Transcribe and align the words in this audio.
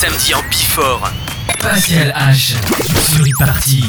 samedi 0.00 0.32
en 0.32 0.42
Bifort. 0.48 1.12
Pascal 1.60 2.14
H 2.16 2.54
sur 3.14 3.26
e-party. 3.26 3.84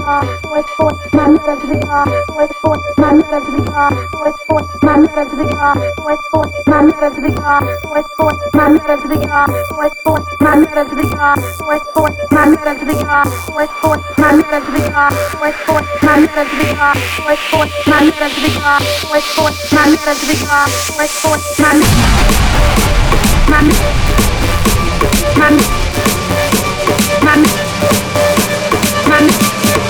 guitar, 0.00 0.40
always 0.44 0.64
put 0.76 1.12
my 1.12 1.28
letter 1.28 1.60
to 1.60 1.66
the 1.66 1.74
guitar, 1.74 2.06
always 2.30 2.50
put 2.62 2.80
my 2.98 3.12
letter 3.12 3.40
to 3.44 3.50
the 3.50 3.62
guitar, 3.62 3.90
always 4.14 4.34
put 4.48 4.82
my 4.82 4.96
letter 4.96 5.24
to 5.30 5.36
the 5.36 5.44
guitar, 5.44 5.74
always 5.98 6.18
put 6.32 6.66
my 6.66 6.82
letter 6.82 7.10
to 7.10 7.20
the 7.20 7.28
guitar, 7.28 7.60
always 7.84 8.06
put 8.16 8.36
my 8.54 8.68
letter 8.70 8.96
to 8.96 9.08
the 9.08 9.16
guitar, 9.20 9.46
always 9.70 9.92
put 10.04 10.22
my 10.40 10.56
letter 10.56 10.84
to 10.88 10.94
the 10.94 11.02
guitar, 11.02 11.36
always 11.60 11.82
put 11.94 12.12
my 12.30 12.46
letter 12.46 12.78
to 12.78 12.84
the 12.84 12.92
guitar, 12.92 13.24
always 13.50 13.70
put 13.82 14.00
my 14.18 14.32
letter 14.36 14.60
to 14.60 14.70
the 14.70 14.80
guitar, 14.80 15.10
always 15.36 15.56
put 15.66 15.84
my 16.02 16.16
letter 16.20 16.44
to 16.48 16.56
the 16.56 16.64
guitar, 16.64 16.92
always 17.20 17.40
put 17.50 17.68
my 17.86 18.00
letter 18.00 18.28
to 18.30 18.40
the 18.40 18.48
guitar, 18.48 18.78
always 19.04 19.26
put 19.36 19.54
my 19.72 19.84
letter 19.90 20.14
to 20.16 20.24
the 20.26 20.34
guitar, 20.40 20.66
always 20.90 21.12
put 21.20 21.40
my 21.60 21.72
my 23.50 23.60
my 25.36 25.50
my 27.24 27.36
my 27.36 27.36
Money. 29.10 29.89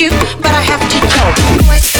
you, 0.00 0.10
but 0.40 0.46
I 0.46 0.62
have 0.62 0.80
to 0.88 0.98
go. 1.00 1.66
Voice. 1.66 1.92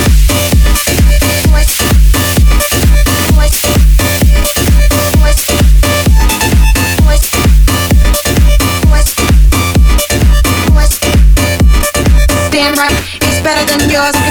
Damn 12.51 12.75
right, 12.75 12.93
it's 13.23 13.41
better 13.41 13.65
than 13.67 13.91
yours. 13.91 14.22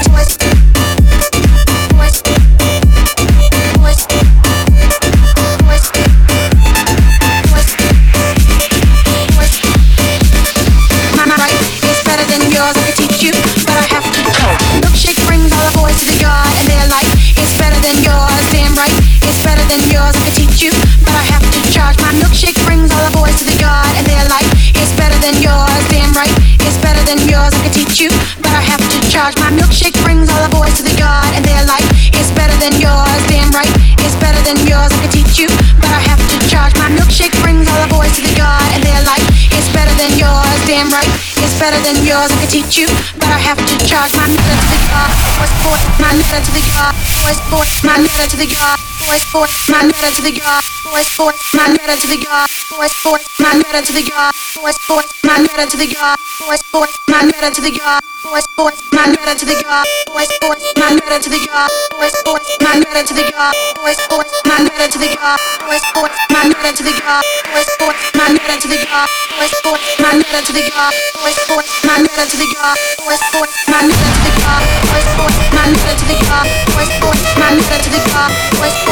Better 41.62 41.78
than 41.86 42.02
yours. 42.02 42.34
I 42.34 42.42
could 42.42 42.50
teach 42.50 42.74
you, 42.74 42.90
but 43.22 43.30
I 43.30 43.38
have 43.38 43.62
to 43.62 43.76
charge. 43.86 44.10
My 44.18 44.26
letter 44.26 44.58
to 44.58 44.68
the 44.74 44.82
yard, 44.90 45.14
boys, 45.38 45.54
boys, 45.62 45.86
my 46.02 46.12
letter 46.18 46.42
to 46.42 46.52
the 46.58 46.64
yard, 46.74 46.94
boys, 47.22 47.40
boys, 47.54 47.72
my 47.86 47.98
letter 48.02 48.26
to 48.34 48.38
the 48.42 48.50
yard, 48.50 48.82
boys, 49.06 49.26
boys, 49.34 49.70
my 49.70 49.82
letter 49.84 50.12
to 50.16 50.22
the 50.22 50.32
yard, 50.32 50.64
boys, 50.84 51.10
boys, 51.18 51.38
my 51.54 51.68
letter 51.68 51.98
to 51.98 52.08
the 52.08 52.18
yard, 52.22 52.50
boys, 52.70 52.94
boys, 53.04 53.24
my 53.40 53.54
letter 53.58 53.82
to 53.86 53.94
the 53.94 54.04
yard, 54.04 54.36
boys, 54.60 54.78
boys, 54.88 55.18
my 55.26 55.38
letter 55.42 55.66
to 55.66 55.78
the 55.78 55.88
yard, 55.88 56.20
boys, 56.46 56.62
boys, 56.70 56.94
my 57.10 57.24
letter 57.26 57.52
to 57.52 57.62
the 57.62 57.72
yard, 57.72 58.04
boys, 58.24 58.48
boys, 58.58 58.82
my 58.94 59.08
letter 59.08 59.36
to 59.38 59.46
the 59.46 59.58
yard, 59.66 59.88
boys, 60.08 60.32
boys, 60.42 60.62
my 60.82 60.94
letter 60.94 61.20
to 61.22 61.30
the 61.30 61.40
yard, 61.50 61.76
boys, 61.98 62.14
boys, 62.26 62.52
my 62.62 62.78
letter 62.78 63.04
to 63.08 63.14
the 63.14 63.26
yard, 63.32 63.56
boys, 63.76 63.98
boys, 64.10 64.32
my 64.46 64.60
letter 64.62 64.92
to 64.92 64.98
the 65.00 65.10
yard, 65.10 65.40
boys, 65.66 65.84
boys, 65.96 66.12
my 66.30 66.46
letter 66.46 66.72
to 66.72 66.84
the 66.84 66.94
yard, 67.02 67.24
boys, 67.50 67.70
boys, 67.80 67.98
my 68.16 68.28
letter 68.32 68.60
to 68.62 68.68
the 68.68 68.78
yard, 68.78 69.10
boys, 69.36 69.54
boys, 69.66 69.82
my 69.98 70.14
letter 70.14 70.42
to 70.42 70.54
the 70.54 70.62
yard, 70.62 70.94
boys, 71.18 71.38
boys, 71.48 71.70
my 71.82 71.98
letter 71.98 72.26
to 72.30 72.38
the 72.38 72.48
yard, 72.54 72.78
boys, 73.02 73.24
boys, 73.34 73.52
my 73.68 73.82
letter 73.82 74.12
to 74.12 74.22
the 74.22 74.32
yard, 74.38 74.64
boys, 74.86 75.10
boys, 75.18 75.38
my 75.52 75.66
letter 75.72 75.96
to 75.98 76.06
the 76.06 76.18
yard, 76.22 76.48
boys, 76.76 76.92
boys, 77.02 77.22
my 77.42 77.50
letter 77.58 77.80
to 77.82 77.90
the 77.90 78.02
yard, 78.12 78.32
boys, 78.60 78.78
boys, 78.86 78.91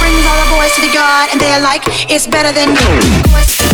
Brings 0.00 0.26
all 0.26 0.38
the 0.44 0.50
boys 0.50 0.72
to 0.74 0.80
the 0.80 0.92
yard, 0.92 1.30
and 1.32 1.40
they're 1.40 1.60
like, 1.60 1.82
it's 2.10 2.26
better 2.26 2.52
than 2.52 2.74
you. 2.74 3.71